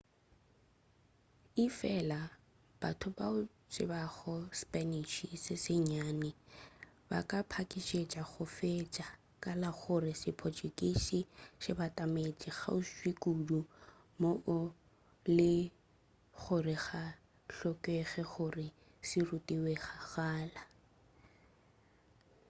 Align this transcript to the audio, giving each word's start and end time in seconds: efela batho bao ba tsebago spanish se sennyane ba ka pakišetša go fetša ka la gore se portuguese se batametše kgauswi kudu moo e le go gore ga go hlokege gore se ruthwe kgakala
efela 1.65 2.19
batho 2.81 3.09
bao 3.17 3.39
ba 3.45 3.49
tsebago 3.71 4.33
spanish 4.61 5.17
se 5.43 5.53
sennyane 5.65 6.29
ba 7.09 7.19
ka 7.29 7.39
pakišetša 7.51 8.21
go 8.31 8.43
fetša 8.57 9.07
ka 9.43 9.51
la 9.61 9.69
gore 9.79 10.13
se 10.21 10.29
portuguese 10.41 11.19
se 11.63 11.71
batametše 11.79 12.49
kgauswi 12.59 13.11
kudu 13.23 13.59
moo 14.21 14.37
e 15.27 15.29
le 15.37 15.51
go 15.69 15.71
gore 16.43 16.75
ga 16.85 17.03
go 17.13 17.15
hlokege 17.55 18.21
gore 18.31 18.67
se 19.07 19.19
ruthwe 19.27 19.73
kgakala 19.83 20.63